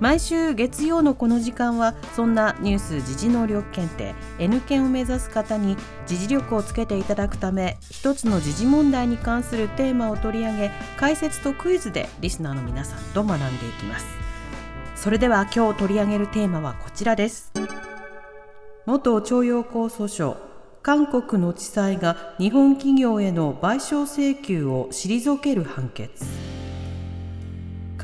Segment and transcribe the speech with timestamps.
[0.00, 14.06] 毎週月曜のこの時間はそんなニュース時事能力検定 N 検を目指す方に時事力をつけていただくため一つの時事問題に関するテーマを取り上げ解説とクイズでリスナーの皆さんと学んでいきます。
[14.96, 17.52] それでは今日取り上げるテーマはこちらです。
[18.86, 20.36] 元徴用工訴訟
[20.82, 26.53] 韓国の地裁が日本企業への賠償請求を退ける判決。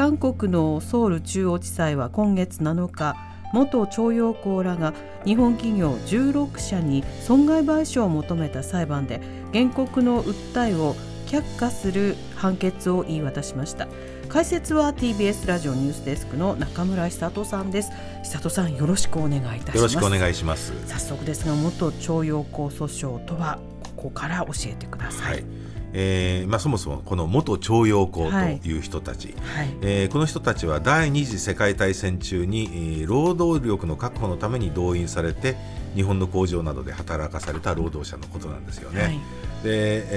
[0.00, 3.18] 韓国のソウル中央地裁は今月7日
[3.52, 4.94] 元徴用工らが
[5.26, 9.20] 日本企業16社に損害賠償を求めた裁判で
[9.52, 10.94] 原告の訴えを
[11.26, 13.88] 却下する判決を言い渡しました。
[14.30, 17.90] 解説は TBS ラジオニュースデスクの中村久人さんです。
[18.22, 19.76] 久人さんよろしくお願いいたします。
[19.76, 20.72] よろしくお願いします。
[20.86, 23.58] 早速ですが元徴用工訴訟とは
[23.98, 29.76] ここから教えてください、はいえーまあ、そもそもこの元徴用工という人たち、はい。
[29.82, 32.64] えーこの人たちは第二次世界大戦中に、
[33.00, 35.56] えー労働力の確保のために動員されて
[35.96, 39.02] 日本の工場などで働かされた労働者のことなんですよね。
[39.02, 39.12] はい。
[39.12, 39.18] で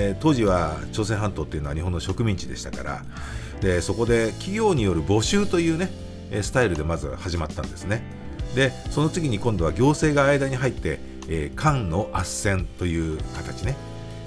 [0.10, 3.04] えー当時は朝鮮半島っていうのは日本の植民地でしたから
[3.62, 5.90] でそこで企業による募集というね
[6.32, 8.04] えースタイルでまず始まったんですね。
[8.56, 13.76] でその次に今度は行政が間に入って、えー官の斡旋という形ね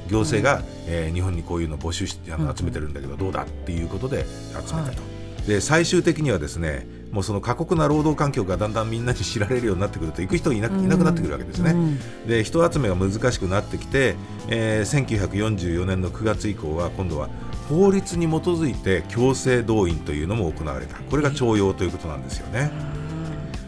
[0.09, 4.25] 行政が、えー日本にこういうの募集しあの集めてるんだけどどうだっていうことで
[4.67, 5.03] 集めたと、
[5.47, 12.27] で最終的にはですねもうその過酷な労働環境がだんだんみんなに知られるようになってくると行く人がいなくいなくなってくるわけですね、うん。
[12.27, 14.17] で人集めが難しくなってきて、
[14.49, 17.31] えー1944年の9月以降は今度は
[17.69, 20.99] 法律に基づいて強制動員というのも行われた。
[20.99, 22.71] これが徴用ということなんですよね。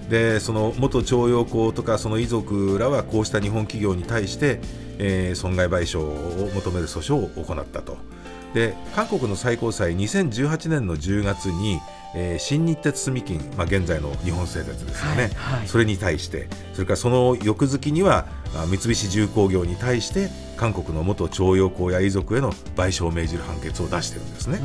[0.09, 4.61] でその元徴用工とかその遺族らはこうした日本企業に対して、
[4.99, 7.97] えー損害賠償を求める訴訟を行ったと。
[8.55, 11.81] で韓国の最高裁2018年の10月に、
[12.15, 18.27] えー新日鉄住金、まあ、現在の日本製鉄ですよね、はいはいそれに対してそれからその翌月には
[18.57, 24.59] あ三菱重工業に対して韓国の元徴用工や遺族への賠償を命じる判決を出してるんですね。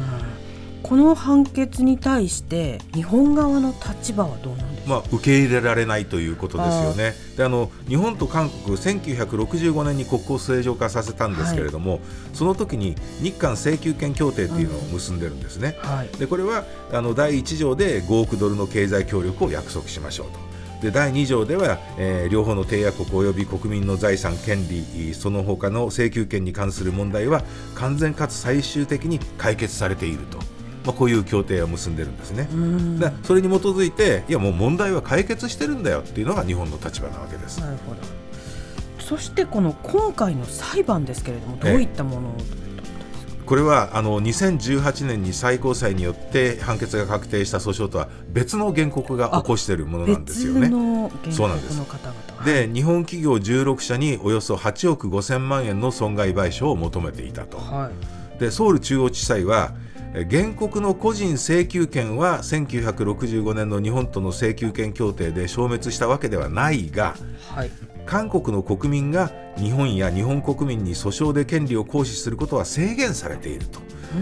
[0.83, 7.13] この判決に対して日本側の立場はどうなんでしょうまあ、受け入れられないということですよね。
[7.37, 12.01] であの日本と韓国1965年に国交正常化させたんですけれども、
[12.33, 15.77] その時に日韓請求権協定というのを結んでるんですね。
[15.81, 20.53] はいでこれはあの第1条で5億ドルの経済協力を約束しましょうと。
[20.83, 27.41] で第2条では、えー両方の締約国及び国民の財産、権利、その他の請求権に関する問題は
[27.75, 30.39] 完全かつ最終的に解決されていると、
[30.85, 32.47] まあ、こういう協定を結んでるんですね。
[32.99, 37.59] だそれに基づいて、いやもう問題は解決してるんだよっていうのが日本の立場なわけです。
[37.61, 38.01] なるほど
[38.99, 42.37] そしてこの今回の裁判ですけれどもどういったものを
[43.45, 50.69] これはあの2018年に最高裁によって判決が確定した訴訟とは別の原告が起こしているものなんですよね。
[51.29, 57.57] そうなんです告の方々で日本企業16社におよそ8億5000万円の損害賠償を求めていたと。
[57.57, 59.92] はいでソウル中央地裁はえ
[60.29, 67.15] 原告の個人請求権は1965年の日本との請求権協定で消滅したわけではないが
[67.49, 67.71] はい
[68.05, 73.79] 韓国の国民が日本や日本国民に訴訟で権利を行使することは制限されていると。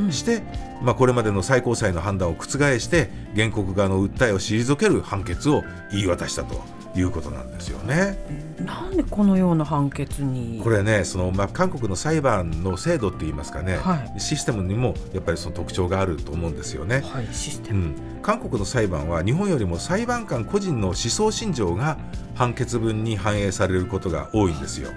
[0.10, 0.42] して、
[0.82, 2.48] まあ、これまでの最高裁の判断を覆
[2.80, 6.64] して原告側の訴えを退ける判決を言い渡したと
[6.96, 8.18] いうことなんですよね。
[8.66, 10.60] なんでこのような判決に？
[10.64, 17.02] これねその、まあ、韓国の裁判の制度っていいますかね、はいシステムにもやっぱりその特徴があると思うんですよね。
[17.02, 21.98] はいシステム、うん、韓国の裁判は日本よりも裁判官個人の思想信条が
[22.36, 24.90] 判決文に反映されることが多いんですよ。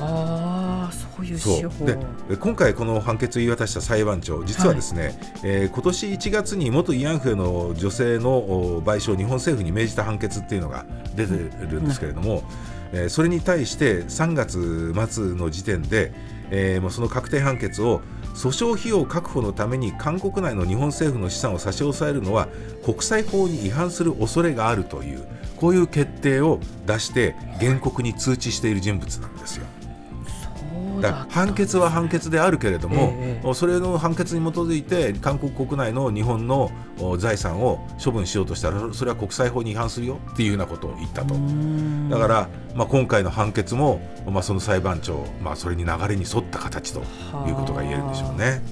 [0.00, 0.57] はあ
[1.38, 1.54] そう。
[1.58, 1.98] いうで
[2.30, 10.84] で今回この判決を言い渡した裁判長実はですね、えー今年1月に元慰安婦への女性のお賠償を日本政府に命じた判決っていうのが
[11.14, 11.32] 出て
[11.66, 12.42] るんですけれども、
[12.92, 16.12] えーそれに対して3月末の時点で、
[16.50, 18.00] えーもうその確定判決を
[18.34, 22.48] 訴訟費用確保のために韓国内の日本政府の資産を差し押さえるのは
[22.84, 25.26] 国際法に違反する恐れがあるという
[25.56, 29.66] こういう決定を出して原告に通知している人物なんですよ。
[31.02, 41.34] 判決は判決であるけれども、えそれの判決に基づいて韓国国内の日本のお財産を処分しようとしたらそれは国際法に違反するよっていうようなことを言ったと。
[42.08, 47.00] だから、まあ、今回の判決も、まあ、その裁判長、まあ、それに流れに沿った形と
[47.46, 48.62] いうことが言えるんでしょうね。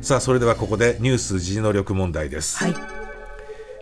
[0.00, 2.58] さあそれではここでニュース時事能力問題です。
[2.64, 2.74] はい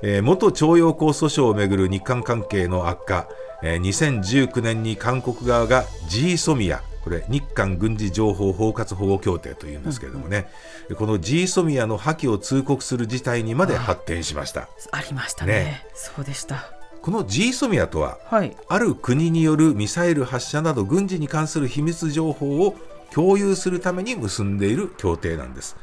[0.02, 3.28] えー元徴用工訴訟をめぐる日韓関係の悪化、
[3.62, 10.48] えー2019年に韓国側が GSOMIA これ日韓軍事情報包括保護協定というんですけれどもね、
[10.96, 14.68] この GSOMIA の破棄を通告する事態にまで発展しました。
[14.92, 15.52] ありましたね。
[15.52, 15.86] ね。
[15.94, 16.72] そうでした。
[17.00, 18.56] この GSOMIA とははい。
[18.68, 22.76] ある国によるミサイル発射など軍事に関する秘密情報を
[23.12, 25.76] 共有するために結んでいる協定なんです。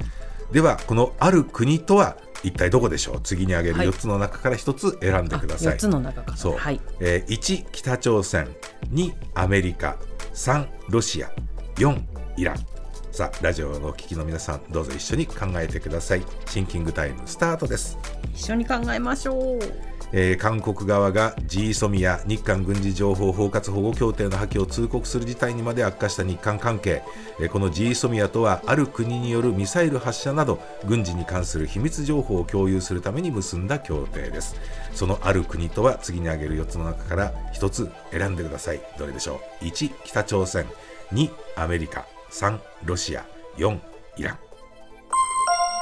[0.52, 3.22] ではこのある国とは一体どこでしょう？
[3.24, 3.88] 次に挙げるはい。
[3.90, 6.38] 4つの中から1つ選んでください、4つの中から。
[6.38, 6.80] そう、はい。
[7.00, 8.48] えー1北朝鮮。
[8.94, 9.98] 2アメリカ
[10.36, 11.32] 3ロシア。
[11.78, 11.98] 4
[12.36, 12.58] イラン。
[13.14, 16.24] さあラジオのお聞きの皆さんどうぞ一緒に考えてください。
[16.48, 17.98] シンキングタイムスタートです。
[18.34, 19.60] 一緒に考えましょう。
[20.18, 27.04] えー韓国側が GSOMIA 日韓軍事情報包括保護協定の破棄を通告する事態にまで悪化した日韓関係、
[27.42, 34.56] えーこの GSOMIA とはある国によるミサイル発射など軍事に関する秘密情報を共有するために結んだ協定です。
[34.94, 38.80] そのある国とは次に挙げる4つの中から1つ選んでください。
[38.98, 40.66] どれでしょう？1北朝鮮。
[41.12, 42.06] 2アメリカ。
[42.32, 43.26] 3ロシア。
[43.58, 43.78] 4
[44.18, 44.38] イラン。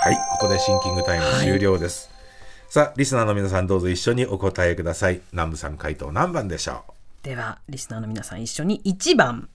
[0.04, 2.10] はいここでシンキングタイム終了です、
[2.74, 5.22] さあリスナーの皆さんどうぞ一緒にお答えください。
[5.32, 6.84] 南部さん回答何番でしょ
[7.22, 9.48] ではリスナーの皆さん一緒に1番。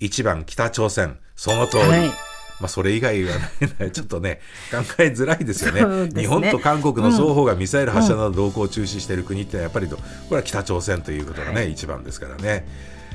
[0.00, 2.08] う1番北朝鮮その通り、はい。
[2.08, 2.14] ま
[2.62, 3.36] あそれ以外は
[3.78, 4.40] ない ちょっとね
[4.72, 6.08] 考えづらいですよね。
[6.08, 10.02] ね日本と韓国の双方がミサイル発射など動向を中止している国ってのはやっぱりとこ
[10.32, 12.66] れは北朝鮮ということがね、一番ですからね。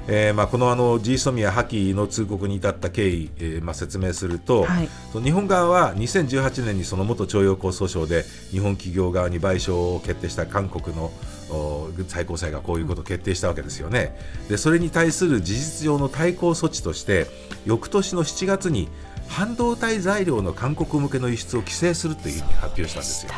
[0.10, 11.12] えーまあ、このあの GSOMIA 破棄の通告に至った経緯、えーまあ、説明すると、はい日本側は2018年にその元徴用工訴訟で日本企業側に賠償を決定した韓国の
[11.50, 14.16] お最高裁がこういうことを決定したわけですよね。
[14.48, 17.28] でそれに対する事実上の対抗措置として
[17.66, 18.90] 翌年の7月に
[19.28, 23.32] 半導体材料の韓国向けの輸出を規制するというふうに発表したんですよ。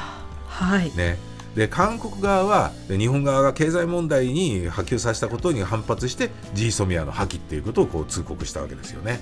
[0.47, 1.17] はいね、
[1.55, 9.19] で韓国側はで日本側が経済問題に波及させたことに反発して GSOMIA の破棄っていうことをこう通告したわけですよね。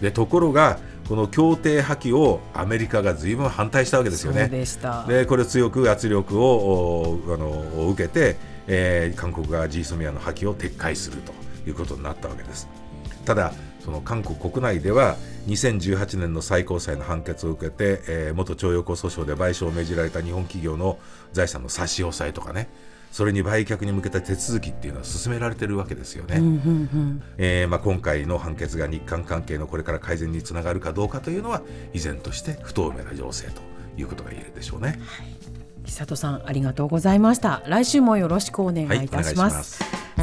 [0.00, 0.78] でところが
[1.08, 4.48] この協定破棄をアメリカが随分反対したわけですよね。
[5.06, 8.36] でこれを強く圧力をおあの受けて、
[8.66, 11.32] えー韓国が GSOMIA の破棄を撤回すると
[11.66, 12.68] いうことになったわけです。
[13.24, 13.52] ただ
[13.84, 15.16] その韓国国内では
[15.46, 20.98] 2018年の最高裁の判決を受けて、えー元徴用工訴訟で賠償を命じられた日本企業の
[21.32, 22.68] 財産の差し押さえとかね
[23.12, 26.40] それに売却に向けた手続きっていうのは進められてるわけですよね。
[27.38, 31.62] えーまあ、今回の判決が日韓関係のこれから改善につながるかどうかというのは
[31.94, 33.62] 依然として不透明な情勢と
[33.96, 35.00] いうことが言えるでしょうね。
[35.86, 40.05] 久里さんありがとうございました来週もよろしくお願いいたします,、はい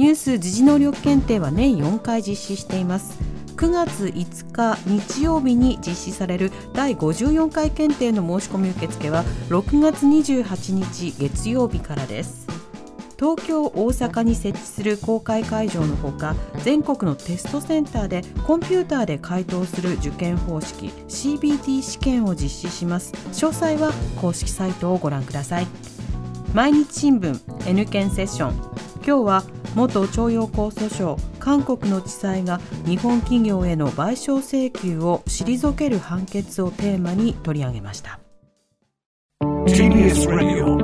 [0.00, 3.18] ニュース時事能力検定は年4回実施しています。
[3.56, 12.46] 9月5日日曜日に実施される第54回検定の申し込み受付は6月28日月曜日からです。
[13.18, 23.12] 東京、大阪に設置する公開会場のほか全国のテストセンターでコンピューターで回答する受験方式 CBT 試験を実施します。
[23.32, 25.66] 詳細は公式サイトをご覧ください。
[26.54, 28.69] 毎日新聞 N 検セッション
[29.10, 29.42] 今日は
[29.74, 38.20] 元徴用工訴訟韓国の地裁が日本企業への賠償請求を退ける判決をテーマに取り上げました。
[39.42, 40.76] TBS ラジオ